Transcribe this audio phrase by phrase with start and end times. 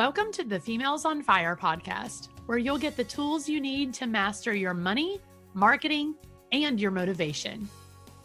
[0.00, 4.06] Welcome to the Females on Fire podcast, where you'll get the tools you need to
[4.06, 5.20] master your money,
[5.52, 6.14] marketing,
[6.52, 7.68] and your motivation.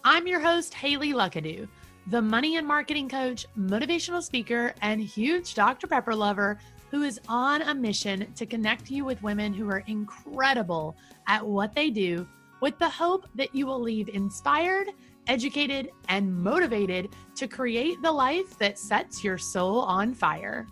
[0.05, 1.67] I'm your host, Haley Luckadoo,
[2.07, 5.85] the money and marketing coach, motivational speaker, and huge Dr.
[5.85, 6.59] Pepper lover
[6.91, 10.95] who is on a mission to connect you with women who are incredible
[11.27, 12.25] at what they do
[12.61, 14.91] with the hope that you will leave inspired,
[15.27, 20.65] educated, and motivated to create the life that sets your soul on fire.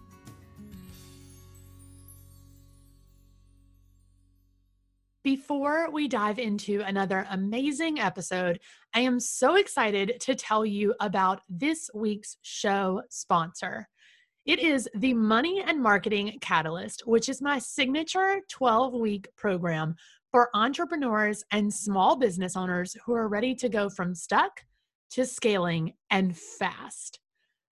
[5.23, 8.59] Before we dive into another amazing episode,
[8.93, 13.87] I am so excited to tell you about this week's show sponsor.
[14.45, 19.95] It is the Money and Marketing Catalyst, which is my signature 12 week program
[20.29, 24.59] for entrepreneurs and small business owners who are ready to go from stuck
[25.11, 27.21] to scaling and fast.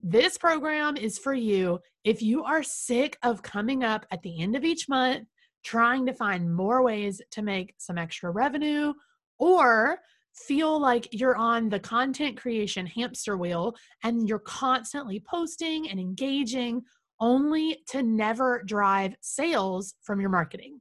[0.04, 4.56] This program is for you if you are sick of coming up at the end
[4.56, 5.28] of each month
[5.64, 8.94] trying to find more ways to make some extra revenue
[9.38, 10.00] or
[10.34, 16.82] feel like you're on the content creation hamster wheel and you're constantly posting and engaging
[17.20, 20.80] only to never drive sales from your marketing.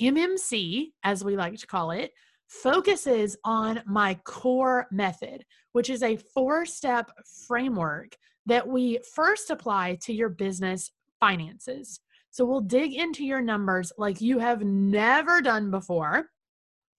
[0.00, 2.12] MMC, as we like to call it,
[2.48, 7.10] focuses on my core method, which is a four step
[7.46, 8.16] framework
[8.46, 12.00] that we first apply to your business finances.
[12.30, 16.26] So we'll dig into your numbers like you have never done before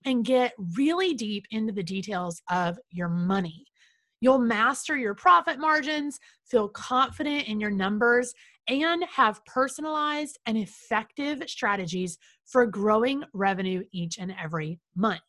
[0.05, 3.65] and get really deep into the details of your money.
[4.21, 8.33] You'll master your profit margins, feel confident in your numbers,
[8.67, 15.21] and have personalized and effective strategies for growing revenue each and every month.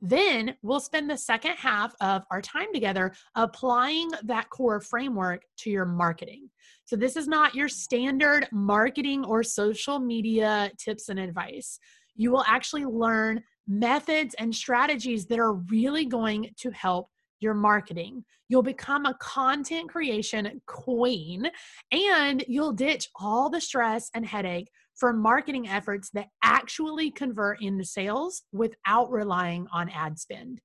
[0.00, 5.70] Then we'll spend the second half of our time together applying that core framework to
[5.70, 6.50] your marketing.
[6.84, 11.78] So, this is not your standard marketing or social media tips and advice.
[12.16, 17.08] You will actually learn methods and strategies that are really going to help
[17.44, 18.24] your marketing.
[18.48, 21.48] You'll become a content creation queen
[21.92, 27.84] and you'll ditch all the stress and headache for marketing efforts that actually convert into
[27.84, 30.60] sales without relying on ad spend.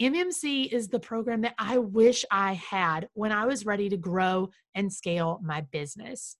[0.00, 4.50] MMC is the program that I wish I had when I was ready to grow
[4.74, 6.36] and scale my business.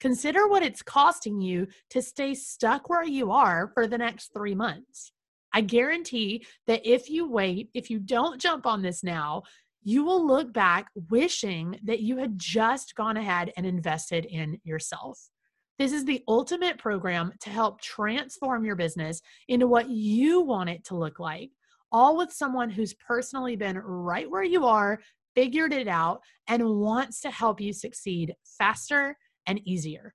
[0.00, 4.54] Consider what it's costing you to stay stuck where you are for the next three
[4.54, 5.12] months.
[5.56, 9.44] I guarantee that if you wait, if you don't jump on this now,
[9.82, 15.18] you will look back wishing that you had just gone ahead and invested in yourself.
[15.78, 20.84] This is the ultimate program to help transform your business into what you want it
[20.84, 21.52] to look like,
[21.90, 25.00] all with someone who's personally been right where you are,
[25.34, 29.16] figured it out, and wants to help you succeed faster
[29.46, 30.12] and easier.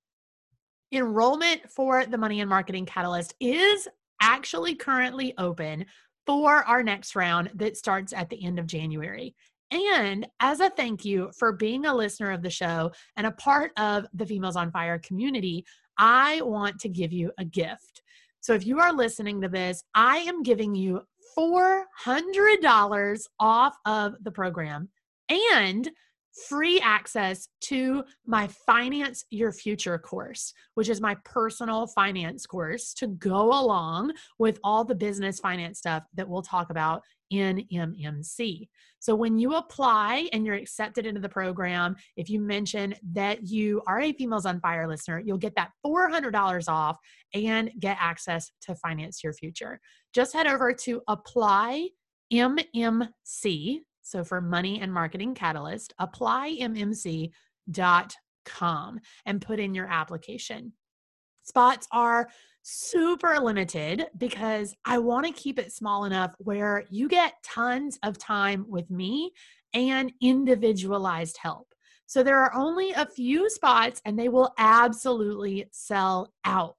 [0.91, 3.87] Enrollment for the Money and Marketing Catalyst is
[4.21, 5.85] actually currently open
[6.25, 9.35] for our next round that starts at the end of January.
[9.71, 13.71] And as a thank you for being a listener of the show and a part
[13.77, 15.65] of the Females on Fire community,
[15.97, 18.01] I want to give you a gift.
[18.41, 21.01] So if you are listening to this, I am giving you
[21.37, 24.89] $400 off of the program
[25.29, 25.89] and
[26.47, 33.07] free access to my Finance Your Future course, which is my personal finance course to
[33.07, 38.67] go along with all the business finance stuff that we'll talk about in MMC.
[38.99, 43.81] So when you apply and you're accepted into the program, if you mention that you
[43.87, 46.97] are a Females on Fire listener, you'll get that $400 off
[47.33, 49.79] and get access to Finance Your Future.
[50.13, 51.87] Just head over to apply
[52.31, 57.31] MMC so for Money and Marketing Catalyst, applymmc.com
[59.25, 60.73] and put in your application.
[61.43, 62.29] Spots are
[62.63, 68.17] super limited because I want to keep it small enough where you get tons of
[68.17, 69.31] time with me
[69.73, 71.73] and individualized help.
[72.05, 76.75] So there are only a few spots and they will absolutely sell out.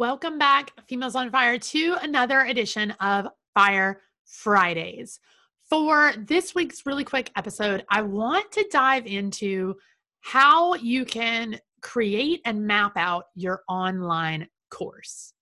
[0.00, 5.20] Welcome back, Females on Fire, to another edition of Fire Fridays.
[5.68, 9.74] For this week's really quick episode, I want to dive into
[10.22, 15.34] how you can create and map out your online course.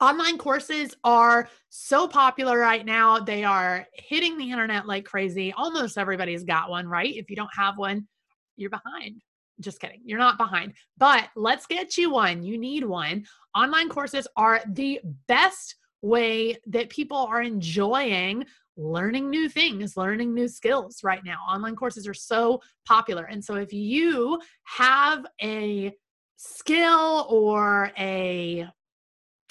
[0.00, 3.20] Online courses are so popular right now.
[3.20, 5.52] They are hitting the internet like crazy.
[5.52, 7.14] Almost everybody's got one, right?
[7.14, 8.08] If you don't have one,
[8.56, 9.22] you're behind.
[9.60, 10.00] Just kidding.
[10.04, 10.74] You're not behind.
[10.98, 12.42] But let's get you one.
[12.42, 13.26] You need one.
[13.54, 18.44] Online courses are the best way that people are enjoying
[18.76, 21.38] learning new things, learning new skills right now.
[21.48, 23.24] Online courses are so popular.
[23.24, 25.92] And so if you have a
[26.36, 28.66] skill or a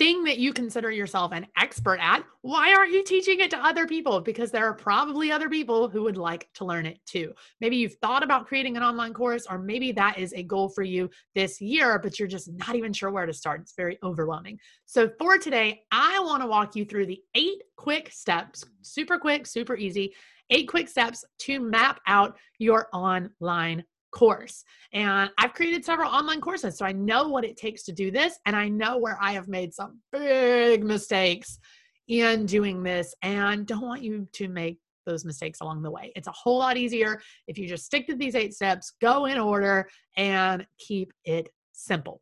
[0.01, 3.85] thing that you consider yourself an expert at, why aren't you teaching it to other
[3.85, 4.19] people?
[4.19, 7.33] Because there are probably other people who would like to learn it too.
[7.59, 10.81] Maybe you've thought about creating an online course, or maybe that is a goal for
[10.81, 13.61] you this year, but you're just not even sure where to start.
[13.61, 14.57] It's very overwhelming.
[14.87, 19.45] So, for today, I want to walk you through the eight quick steps, super quick,
[19.45, 20.15] super easy,
[20.49, 24.63] eight quick steps to map out your online course.
[24.93, 28.37] And I've created several online courses, so I know what it takes to do this.
[28.45, 31.59] And I know where I have made some big mistakes
[32.07, 36.11] in doing this and don't want you to make those mistakes along the way.
[36.15, 39.39] It's a whole lot easier if you just stick to these eight steps, go in
[39.39, 39.87] order,
[40.17, 42.21] and keep it simple.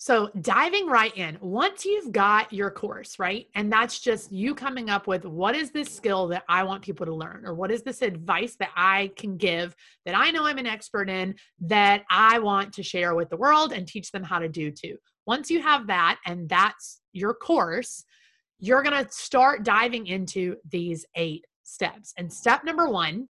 [0.00, 3.48] So, diving right in, once you've got your course, right?
[3.56, 7.04] And that's just you coming up with what is this skill that I want people
[7.04, 9.74] to learn, or what is this advice that I can give
[10.06, 13.72] that I know I'm an expert in that I want to share with the world
[13.72, 14.98] and teach them how to do too.
[15.26, 18.04] Once you have that, and that's your course,
[18.60, 22.14] you're going to start diving into these eight steps.
[22.16, 23.28] And step number one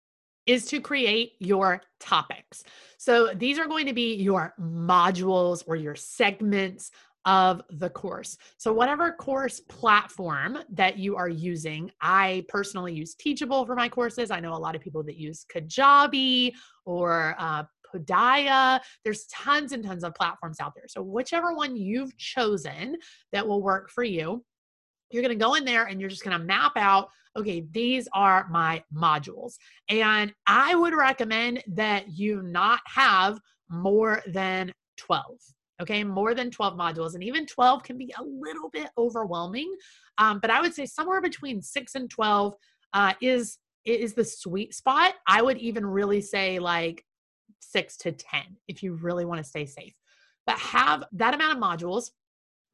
[0.45, 2.63] is to create your topics.
[2.97, 6.91] So these are going to be your modules or your segments
[7.25, 8.37] of the course.
[8.57, 14.29] So, whatever course platform that you are using, I personally use Teachable for my courses.
[14.29, 16.51] I know a lot of people that use Kajabi
[16.85, 18.79] or uh, Podia.
[19.03, 20.87] There's tons and tons of platforms out there.
[20.87, 22.97] So, whichever one you've chosen
[23.31, 24.43] that will work for you,
[25.11, 28.07] you're going to go in there and you're just going to map out okay, these
[28.13, 29.55] are my modules.
[29.89, 35.25] And I would recommend that you not have more than 12.
[35.81, 37.15] Okay, more than 12 modules.
[37.15, 39.75] And even 12 can be a little bit overwhelming.
[40.17, 42.55] Um, but I would say somewhere between six and 12
[42.93, 45.13] uh, is is the sweet spot.
[45.27, 47.05] I would even really say like
[47.59, 49.93] six to 10 if you really want to stay safe.
[50.47, 52.09] But have that amount of modules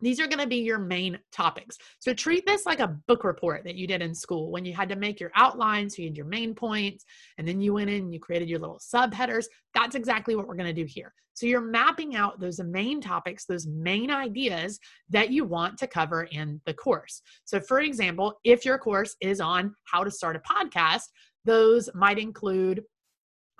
[0.02, 1.78] these are going to be your main topics.
[2.00, 4.90] So treat this like a book report that you did in school when you had
[4.90, 7.06] to make your outlines, you had your main points,
[7.38, 9.46] and then you went in and you created your little subheaders.
[9.74, 11.14] That's exactly what we're going to do here.
[11.34, 16.24] So you're mapping out those main topics, those main ideas that you want to cover
[16.24, 17.22] in the course.
[17.46, 21.04] So, for example, if your course is on how to start a podcast,
[21.46, 22.84] those might include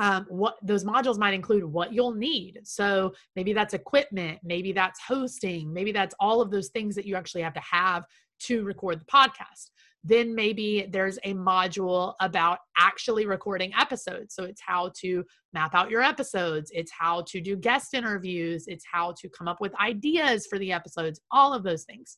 [0.02, 2.60] um, what those modules might include what you'll need.
[2.64, 7.16] So maybe that's equipment, maybe that's hosting, maybe that's all of those things that you
[7.16, 8.06] actually have to have
[8.48, 9.70] to record the podcast.
[10.04, 14.34] Then maybe there's a module about actually recording episodes.
[14.34, 18.86] So it's how to map out your episodes, it's how to do guest interviews, it's
[18.92, 22.18] how to come up with ideas for the episodes, all of those things.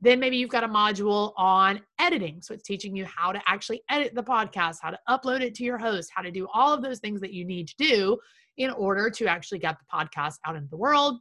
[0.00, 2.40] Then maybe you've got a module on editing.
[2.42, 5.64] So it's teaching you how to actually edit the podcast, how to upload it to
[5.64, 8.18] your host, how to do all of those things that you need to do
[8.56, 11.20] in order to actually get the podcast out into the world,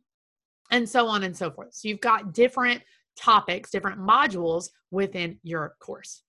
[0.71, 1.73] and so on and so forth.
[1.73, 2.81] So you've got different
[3.17, 6.23] topics, different modules within your course.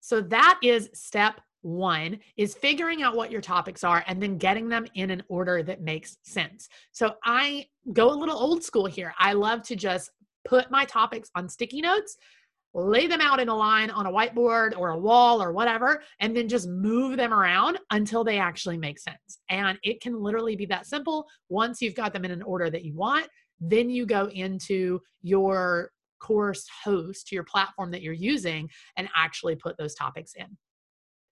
[0.00, 4.68] So that is step one is figuring out what your topics are and then getting
[4.68, 6.68] them in an order that makes sense.
[6.92, 9.14] So I go a little old school here.
[9.18, 10.10] I love to just
[10.44, 12.16] put my topics on sticky notes,
[12.74, 16.36] lay them out in a line on a whiteboard or a wall or whatever, and
[16.36, 19.38] then just move them around until they actually make sense.
[19.48, 21.26] And it can literally be that simple.
[21.48, 23.28] Once you've got them in an order that you want,
[23.60, 29.76] then you go into your course host, your platform that you're using, and actually put
[29.76, 30.46] those topics in.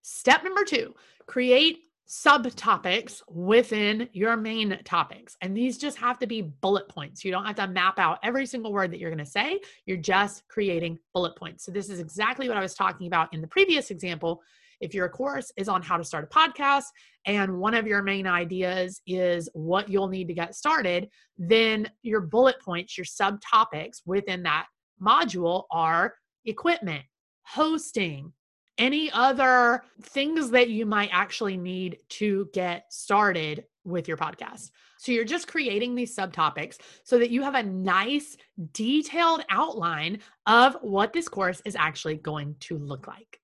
[0.02, 0.94] Step number two
[1.26, 1.78] create
[2.12, 5.34] subtopics within your main topics.
[5.40, 7.24] And these just have to be bullet points.
[7.24, 9.60] You don't have to map out every single word that you're going to say.
[9.86, 11.64] You're just creating bullet points.
[11.64, 14.42] So, this is exactly what I was talking about in the previous example.
[14.82, 16.84] If your course is on how to start a podcast
[17.24, 22.20] and one of your main ideas is what you'll need to get started, then your
[22.20, 24.66] bullet points, your subtopics within that
[25.00, 26.14] module are
[26.44, 27.04] equipment,
[27.44, 28.32] hosting,
[28.82, 34.72] any other things that you might actually need to get started with your podcast.
[34.98, 38.36] So you're just creating these subtopics so that you have a nice
[38.72, 43.40] detailed outline of what this course is actually going to look like.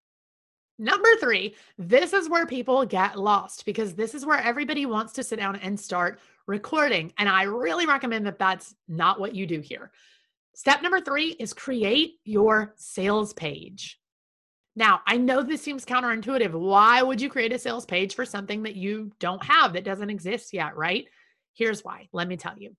[0.76, 5.22] Number three, this is where people get lost because this is where everybody wants to
[5.22, 6.18] sit down and start
[6.48, 7.12] recording.
[7.16, 9.92] And I really recommend that that's not what you do here.
[10.54, 14.00] Step number three is create your sales page.
[14.78, 16.52] Now, I know this seems counterintuitive.
[16.52, 20.08] Why would you create a sales page for something that you don't have that doesn't
[20.08, 21.04] exist yet, right?
[21.52, 22.08] Here's why.
[22.12, 22.76] Let me tell you.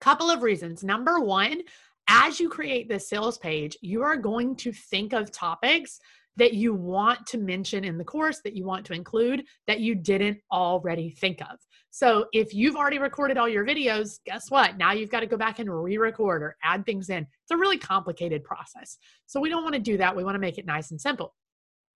[0.00, 0.82] Couple of reasons.
[0.82, 1.60] Number one,
[2.08, 6.00] as you create this sales page, you are going to think of topics
[6.36, 9.94] that you want to mention in the course that you want to include that you
[9.94, 11.58] didn't already think of.
[11.90, 14.78] So if you've already recorded all your videos, guess what?
[14.78, 17.26] Now you've got to go back and re record or add things in.
[17.42, 18.96] It's a really complicated process.
[19.26, 20.16] So we don't want to do that.
[20.16, 21.34] We want to make it nice and simple.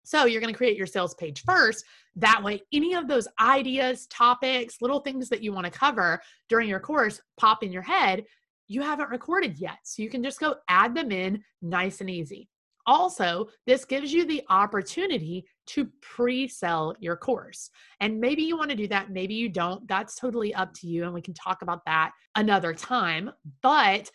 [0.05, 1.85] So you're going to create your sales page first.
[2.17, 6.69] That way, any of those ideas, topics, little things that you want to cover during
[6.69, 8.25] your course pop in your head,
[8.69, 9.79] you haven't recorded yet.
[9.83, 12.49] So you can just go add them in nice and easy.
[12.87, 17.71] Also, this gives you the opportunity to pre sell your course.
[18.01, 19.87] And maybe you want to do that, maybe you don't.
[19.89, 21.05] That's totally up to you.
[21.05, 23.31] And we can talk about that another time.
[23.63, 24.11] But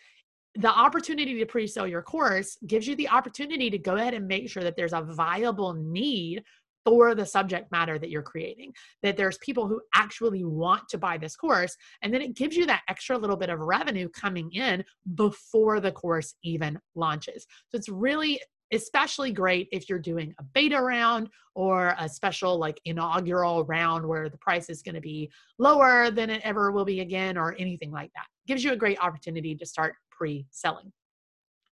[0.56, 4.26] the opportunity to pre sell your course gives you the opportunity to go ahead and
[4.26, 6.42] make sure that there's a viable need
[6.84, 11.18] for the subject matter that you're creating, that there's people who actually want to buy
[11.18, 11.76] this course.
[12.02, 14.82] And then it gives you that extra little bit of revenue coming in
[15.14, 17.46] before the course even launches.
[17.68, 18.40] So it's really
[18.72, 24.28] especially great if you're doing a beta round or a special like inaugural round where
[24.28, 25.28] the price is going to be
[25.58, 28.26] lower than it ever will be again or anything like that.
[28.46, 30.92] Gives you a great opportunity to start pre-selling.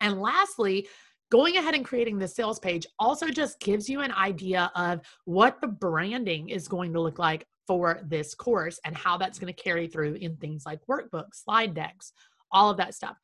[0.02, 0.88] And lastly,
[1.32, 5.60] going ahead and creating the sales page also just gives you an idea of what
[5.62, 9.64] the branding is going to look like for this course and how that's going to
[9.64, 12.14] carry through in things like workbooks, slide decks,
[12.52, 13.18] all of that stuff.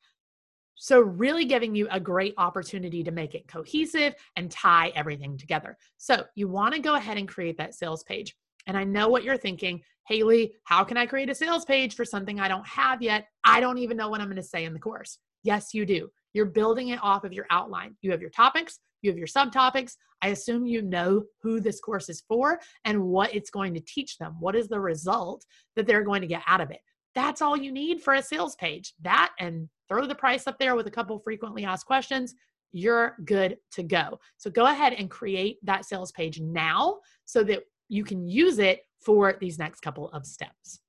[0.74, 5.76] So, really giving you a great opportunity to make it cohesive and tie everything together.
[5.98, 8.34] So, you want to go ahead and create that sales page.
[8.66, 12.04] And I know what you're thinking, Haley, how can I create a sales page for
[12.04, 13.26] something I don't have yet?
[13.44, 15.18] I don't even know what I'm going to say in the course.
[15.42, 16.08] Yes, you do.
[16.34, 17.96] You're building it off of your outline.
[18.00, 19.96] You have your topics, you have your subtopics.
[20.22, 24.18] I assume you know who this course is for and what it's going to teach
[24.18, 24.36] them.
[24.38, 26.80] What is the result that they're going to get out of it?
[27.14, 28.94] That's all you need for a sales page.
[29.02, 32.34] That and throw the price up there with a couple frequently asked questions.
[32.70, 34.18] You're good to go.
[34.38, 38.86] So go ahead and create that sales page now so that you can use it
[39.02, 40.80] for these next couple of steps.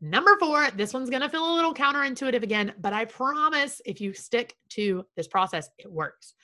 [0.00, 4.12] Number four, this one's to feel a little counterintuitive again, but I promise if you
[4.12, 6.34] stick to this process, it works.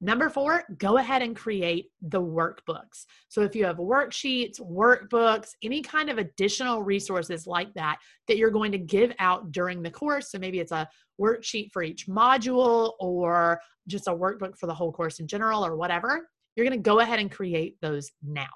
[0.00, 3.06] Number four, go ahead and create the workbooks.
[3.28, 7.98] So if you have worksheets, workbooks, any kind of additional resources like that
[8.28, 10.88] that you're going to give out during the course, so maybe it's a
[11.20, 15.74] worksheet for each module or just a workbook for the whole course in general or
[15.74, 18.46] whatever, you're going to go ahead and create those now.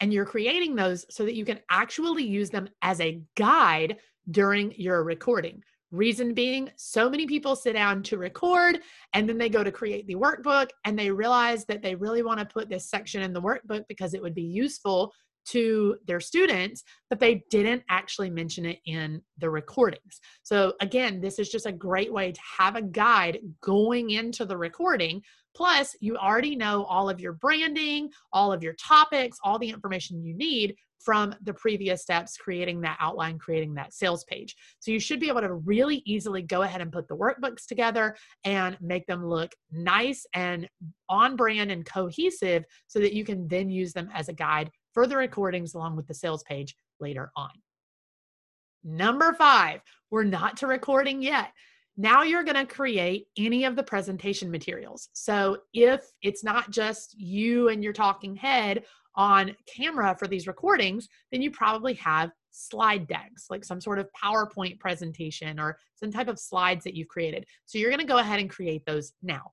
[0.00, 3.96] And you're creating those so that you can actually use them as a guide
[4.30, 5.62] during your recording.
[5.92, 8.80] Reason being, so many people sit down to record
[9.14, 12.40] and then they go to create the workbook and they realize that they really want
[12.40, 15.12] to put this section in the workbook because it would be useful
[15.46, 20.20] to their students, but they didn't actually mention it in the recordings.
[20.42, 24.56] So, again, this is just a great way to have a guide going into the
[24.56, 25.22] recording.
[25.54, 30.22] Plus, you already know all of your branding, all of your topics, all the information
[30.22, 30.74] you need
[31.06, 34.56] from the previous steps, creating that outline, creating that sales page.
[34.80, 38.16] So you should be able to really easily go ahead and put the workbooks together
[38.42, 40.68] and make them look nice and
[41.08, 45.06] on brand and cohesive so that you can then use them as a guide for
[45.06, 47.50] the recordings along with the sales page later on.
[48.82, 51.52] Number five, we're not to recording yet.
[51.98, 55.10] Now you're going to create any of the presentation materials.
[55.12, 58.84] So if it's not just you and your talking head
[59.16, 64.08] on camera for these recordings, then you probably have slide decks, like some sort of
[64.24, 67.44] PowerPoint presentation or some type of slides that you've created.
[67.66, 69.52] So you're going to go ahead and create those now.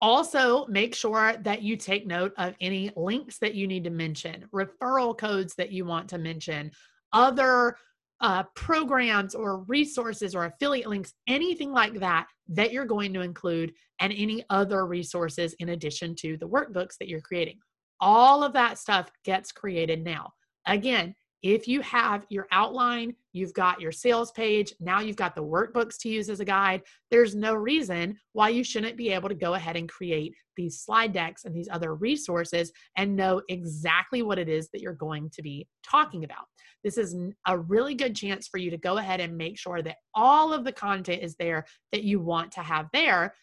[0.00, 4.44] Also, make sure that you take note of any links that you need to mention,
[4.54, 6.70] referral codes that you want to mention,
[7.12, 7.76] other
[8.20, 13.72] uh, programs or resources or affiliate links, anything like that, that you're going to include,
[14.00, 17.58] and any other resources in addition to the workbooks that you're creating.
[18.00, 20.30] All of that stuff gets created now.
[20.66, 25.44] Again, if you have your outline, you've got your sales page, now you've got the
[25.44, 29.34] workbooks to use as a guide, there's no reason why you shouldn't be able to
[29.34, 34.38] go ahead and create these slide decks and these other resources and know exactly what
[34.38, 36.46] it is that you're going to be talking about.
[36.82, 37.14] This is
[37.46, 40.64] a really good chance for you to go ahead and make sure that all of
[40.64, 43.34] the content is there that you want to have there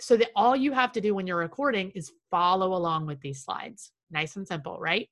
[0.00, 3.44] so that all you have to do when you're recording is follow along with these
[3.44, 3.92] slides.
[4.10, 5.08] Nice and simple, right?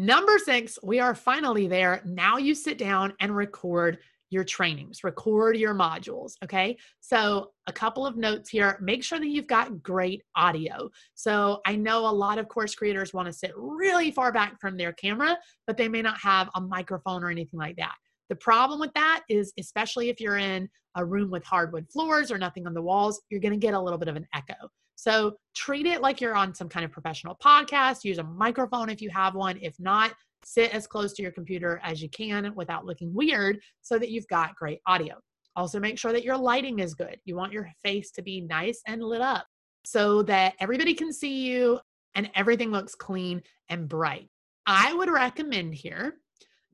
[0.00, 2.00] Number six, we are finally there.
[2.04, 3.98] Now you sit down and record
[4.30, 6.34] your trainings, record your modules.
[6.44, 6.76] Okay.
[7.00, 10.88] So, a couple of notes here make sure that you've got great audio.
[11.14, 14.76] So, I know a lot of course creators want to sit really far back from
[14.76, 15.36] their camera,
[15.66, 17.96] but they may not have a microphone or anything like that.
[18.28, 22.38] The problem with that is, especially if you're in a room with hardwood floors or
[22.38, 24.68] nothing on the walls, you're going to get a little bit of an echo.
[24.98, 28.02] So treat it like you're on some kind of professional podcast.
[28.02, 29.56] Use a microphone if you have one.
[29.62, 30.12] If not,
[30.44, 34.26] sit as close to your computer as you can without looking weird so that you've
[34.26, 35.14] got great audio.
[35.54, 37.16] Also, make sure that your lighting is good.
[37.24, 39.46] You want your face to be nice and lit up
[39.84, 41.78] so that everybody can see you
[42.16, 44.28] and everything looks clean and bright.
[44.66, 46.14] I would recommend here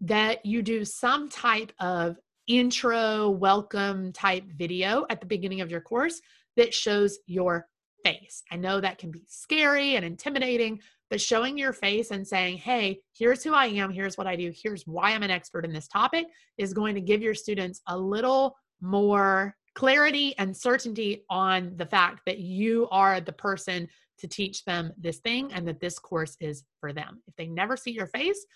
[0.00, 2.16] that you do some type of
[2.47, 6.23] intro welcome type video at the beginning of your course
[6.57, 7.66] that shows your
[8.05, 8.43] face.
[8.51, 10.81] I know that can be scary and intimidating,
[11.11, 14.53] but showing your face and saying, hey, here's who I am, here's what I do,
[14.55, 16.27] here's why I'm an expert in this topic
[16.59, 22.21] is going to give your students a little more clarity and certainty on the fact
[22.27, 26.65] that you are the person to teach them this thing and that this course is
[26.81, 27.23] for them.
[27.27, 28.47] If they never see your face,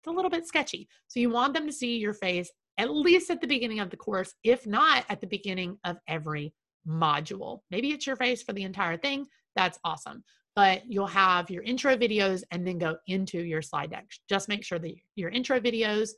[0.00, 0.88] it's a little bit sketchy.
[1.08, 3.96] So you want them to see your face at least at the beginning of the
[3.96, 6.52] course, if not at the beginning of every
[6.86, 7.60] module.
[7.70, 9.26] Maybe it's your face for the entire thing.
[9.56, 10.24] That's awesome.
[10.56, 14.06] But you'll have your intro videos and then go into your slide deck.
[14.28, 16.10] Just make sure that your intro videos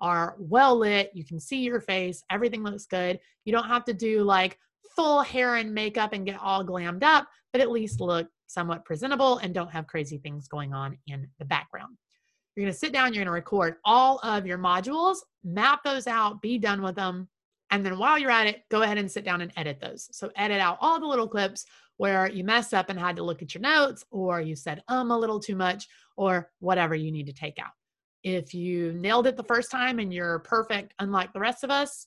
[0.00, 1.10] are well lit.
[1.14, 2.24] You can see your face.
[2.30, 3.20] Everything looks good.
[3.44, 4.58] You don't have to do like
[4.96, 9.38] full hair and makeup and get all glammed up, but at least look somewhat presentable
[9.38, 11.96] and don't have crazy things going on in the background.
[12.54, 16.06] You're going to sit down, you're going to record all of your modules, map those
[16.06, 17.28] out, be done with them.
[17.72, 20.08] And then while you're at it, go ahead and sit down and edit those.
[20.12, 21.64] So edit out all the little clips
[21.96, 25.10] where you messed up and had to look at your notes, or you said um
[25.10, 27.72] a little too much, or whatever you need to take out.
[28.22, 32.06] If you nailed it the first time and you're perfect, unlike the rest of us,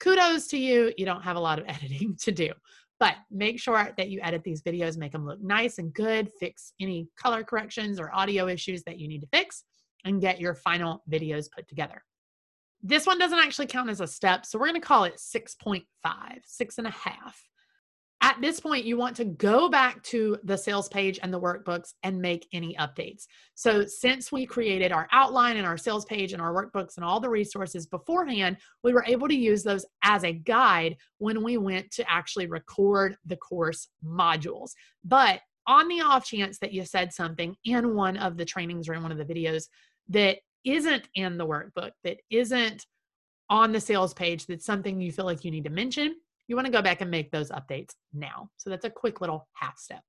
[0.00, 0.92] kudos to you.
[0.98, 2.52] You don't have a lot of editing to do.
[2.98, 6.72] But make sure that you edit these videos, make them look nice and good, fix
[6.80, 9.64] any color corrections or audio issues that you need to fix,
[10.04, 12.02] and get your final videos put together.
[12.82, 15.84] This one doesn't actually count as a step, so we're going to call it 6.5,
[16.44, 17.42] six and a half.
[18.22, 21.92] At this point, you want to go back to the sales page and the workbooks
[22.02, 23.26] and make any updates.
[23.54, 27.20] So, since we created our outline and our sales page and our workbooks and all
[27.20, 31.90] the resources beforehand, we were able to use those as a guide when we went
[31.92, 34.70] to actually record the course modules.
[35.04, 38.94] But on the off chance that you said something in one of the trainings or
[38.94, 39.64] in one of the videos
[40.08, 42.84] that isn't in the workbook, that isn't
[43.48, 46.16] on the sales page, that's something you feel like you need to mention,
[46.48, 48.50] you want to go back and make those updates now.
[48.56, 50.02] So that's a quick little half step.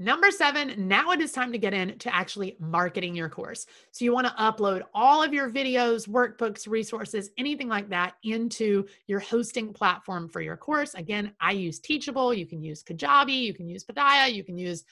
[0.00, 3.64] Number seven, now it is time to get into actually marketing your course.
[3.92, 8.86] So you want to upload all of your videos, workbooks, resources, anything like that into
[9.06, 10.94] your hosting platform for your course.
[10.94, 12.34] Again, I use Teachable.
[12.34, 13.40] You can use Kajabi.
[13.40, 14.32] You can use Podia.
[14.32, 14.82] You can use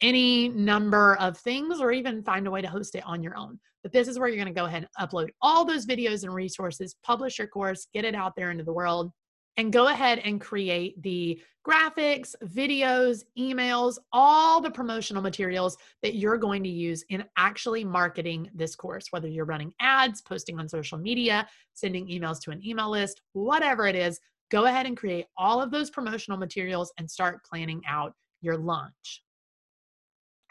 [0.00, 3.58] any number of things or even find a way to host it on your own.
[3.82, 6.34] But this is where you're going to go ahead and upload all those videos and
[6.34, 9.12] resources, publish your course, get it out there into the world
[9.56, 16.36] and go ahead and create the graphics, videos, emails, all the promotional materials that you're
[16.36, 20.98] going to use in actually marketing this course, whether you're running ads, posting on social
[20.98, 25.60] media, sending emails to an email list, whatever it is, go ahead and create all
[25.60, 29.22] of those promotional materials and start planning out your launch.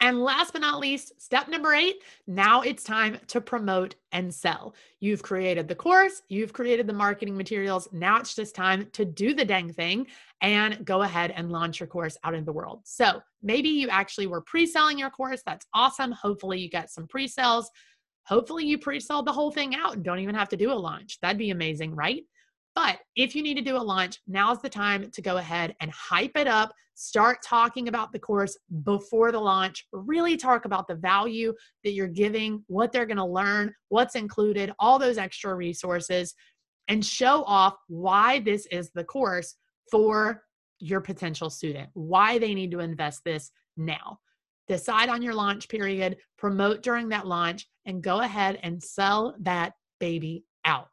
[0.06, 4.76] And last but not least, step number eight now it's time to promote and sell.
[5.00, 7.88] You've created the course, you've created the marketing materials.
[7.90, 10.06] Now it's just time to do the dang thing
[10.42, 12.82] and go ahead and launch your course out in the world.
[12.84, 15.42] So maybe you actually were pre selling your course.
[15.44, 16.12] That's awesome.
[16.12, 17.68] Hopefully, you got some pre sales.
[18.26, 20.74] Hopefully, you pre sell the whole thing out and don't even have to do a
[20.74, 21.18] launch.
[21.20, 22.22] That'd be amazing, right?
[22.76, 25.90] But if you need to do a launch, now's the time to go ahead and
[25.90, 26.74] hype it up.
[26.94, 29.86] Start talking about the course before the launch.
[29.92, 34.72] Really talk about the value that you're giving, what they're going to learn, what's included,
[34.78, 36.34] all those extra resources,
[36.86, 39.54] and show off why this is the course
[39.90, 40.42] for
[40.78, 44.18] your potential student, why they need to invest this now.
[44.68, 49.72] Decide on your launch period, promote during that launch, and go ahead and sell that
[49.98, 50.88] baby out.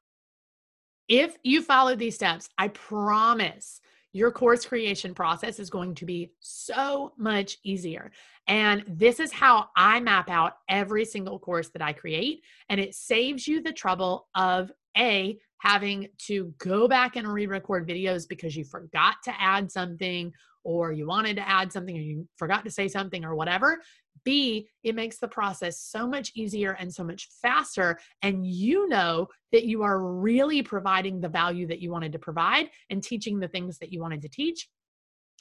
[1.15, 3.81] If you follow these steps, I promise
[4.13, 8.11] your course creation process is going to be so much easier.
[8.47, 12.41] And this is how I map out every single course that I create.
[12.67, 17.87] And it saves you the trouble of A, having to go back and re record
[17.87, 22.27] videos because you forgot to add something or you wanted to add something or you
[22.37, 23.83] forgot to say something or whatever.
[24.23, 27.99] B, it makes the process so much easier and so much faster.
[28.21, 32.69] And you know that you are really providing the value that you wanted to provide
[32.89, 34.67] and teaching the things that you wanted to teach.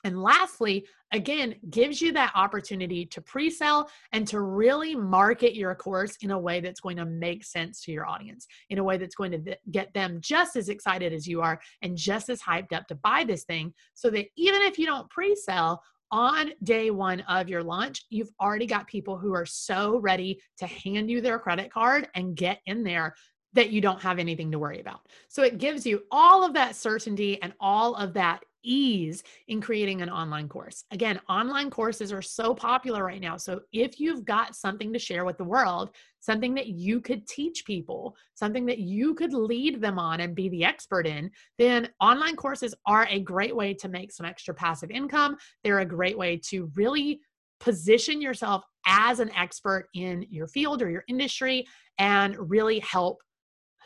[0.05, 5.75] And lastly, again, gives you that opportunity to pre sell and to really market your
[5.77, 8.97] course in a way that's going to make sense to your audience, in a way
[8.97, 12.73] that's going to get them just as excited as you are and just as hyped
[12.73, 13.73] up to buy this thing.
[13.95, 15.83] So that even if you don't pre sell,
[16.13, 20.67] on day one of your launch, you've already got people who are so ready to
[20.67, 23.15] hand you their credit card and get in there
[23.55, 25.01] that you don't have anything to worry about.
[25.29, 30.03] So it gives you all of that certainty and all of that ease in creating
[30.03, 30.85] an online course.
[30.91, 33.37] Again, online courses are so popular right now.
[33.37, 35.91] So if you've got something to share with the world,
[36.23, 40.49] something that you could teach people, something that you could lead them on and be
[40.49, 44.91] the expert in, then online courses are a great way to make some extra passive
[44.91, 45.37] income.
[45.63, 47.21] They're a great way to really
[47.61, 51.67] position yourself as an expert in your field or your industry
[51.99, 53.19] and really help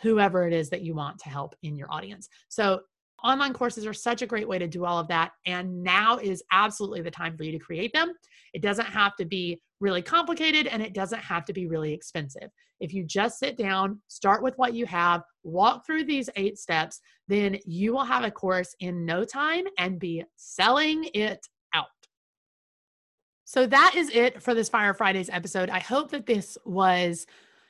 [0.03, 2.29] whoever it is that you want to help in your audience.
[2.49, 2.81] So
[3.25, 5.33] Online courses are such a great way to do all of that.
[5.47, 8.13] And now is absolutely the time for you to create them.
[8.53, 12.51] It doesn't have to be really complicated and it doesn't have to be really expensive.
[12.81, 17.01] If you just sit down, start with what you have, walk through these eight steps,
[17.29, 21.87] then you will have a course in no time and be selling it out.
[23.45, 25.71] So that is it for this Fire Fridays episode.
[25.71, 27.27] I hope that this was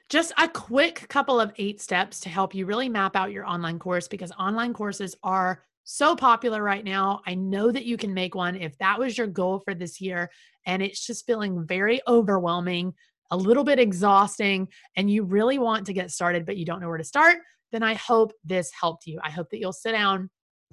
[0.08, 3.78] just a quick couple of eight steps to help you really map out your online
[3.78, 7.22] course because online courses are so popular right now.
[7.26, 10.30] I know that you can make one if that was your goal for this year
[10.66, 12.92] and it's just feeling very overwhelming,
[13.30, 16.88] a little bit exhausting, and you really want to get started, but you don't know
[16.88, 17.38] where to start.
[17.70, 19.20] Then I hope this helped you.
[19.22, 20.28] I hope that you'll sit down,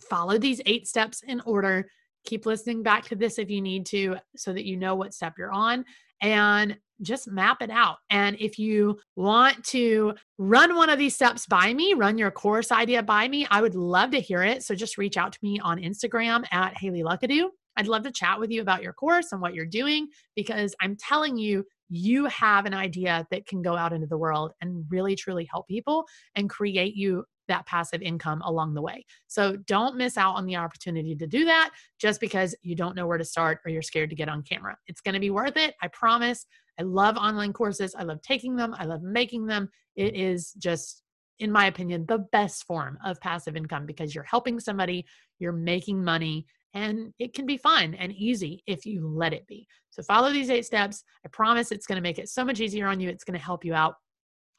[0.09, 1.87] follow these eight steps in order.
[2.25, 5.33] Keep listening back to this if you need to so that you know what step
[5.37, 5.85] you're on
[6.23, 7.97] and just map it out.
[8.09, 12.71] And if you want to run one of these steps by me, run your course
[12.71, 14.63] idea by me, I would love to hear it.
[14.63, 17.49] So just reach out to me on Instagram at Haley Luckadoo.
[17.75, 20.95] I'd love to chat with you about your course and what you're doing because I'm
[20.95, 25.15] telling you, you have an idea that can go out into the world and really
[25.15, 26.05] truly help people
[26.35, 29.05] and create you that passive income along the way.
[29.27, 33.07] So don't miss out on the opportunity to do that just because you don't know
[33.07, 34.77] where to start or you're scared to get on camera.
[34.87, 35.75] It's going to be worth it.
[35.81, 36.45] I promise.
[36.79, 37.95] I love online courses.
[37.95, 38.75] I love taking them.
[38.77, 39.69] I love making them.
[39.95, 41.03] It is just,
[41.39, 45.05] in my opinion, the best form of passive income because you're helping somebody,
[45.39, 49.67] you're making money, and it can be fun and easy if you let it be.
[49.91, 51.03] So follow these eight steps.
[51.23, 53.09] I promise it's going to make it so much easier on you.
[53.09, 53.95] It's going to help you out.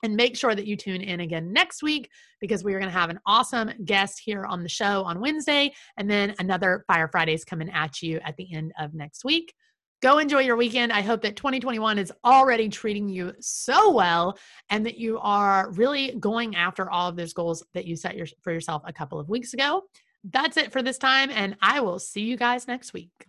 [0.05, 2.99] And make sure that you tune in again next week because we are going to
[2.99, 7.43] have an awesome guest here on the show on Wednesday and then another Fire Fridays
[7.43, 9.55] coming at you at the end of next week.
[10.03, 10.93] Go enjoy your weekend.
[10.93, 14.37] I hope that 2021 is already treating you so well
[14.69, 18.27] and that you are really going after all of those goals that you set your,
[18.43, 19.85] for yourself a couple of weeks ago.
[20.31, 23.27] That's it for this time, and I will see you guys next week.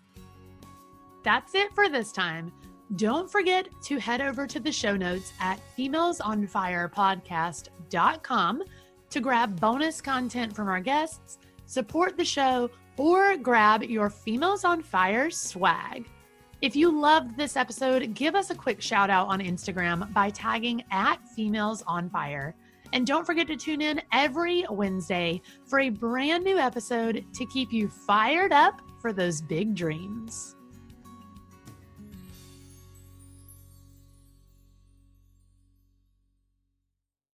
[1.24, 2.52] That's it for this time.
[2.96, 8.64] Don't forget to head over to the show notes at femalesonfirepodcast.com
[9.10, 14.84] to grab bonus content from our guests, support the show, or grab your Females on
[14.84, 16.08] Fire swag.
[16.62, 20.84] If you loved this episode, give us a quick shout out on Instagram by tagging
[20.92, 22.56] at Females on Fire.
[22.94, 27.74] And don't forget to tune in every Wednesday for a brand new episode to keep
[27.74, 30.56] you fired up for those big dreams.